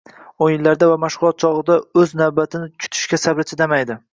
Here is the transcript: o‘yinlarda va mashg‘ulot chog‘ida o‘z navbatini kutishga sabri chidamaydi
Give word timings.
o‘yinlarda 0.45 0.87
va 0.91 0.95
mashg‘ulot 1.03 1.37
chog‘ida 1.43 1.77
o‘z 2.03 2.17
navbatini 2.23 2.73
kutishga 2.87 3.21
sabri 3.27 3.51
chidamaydi 3.53 4.01